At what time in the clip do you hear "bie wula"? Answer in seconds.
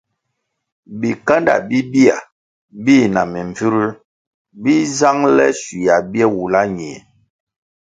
6.11-6.61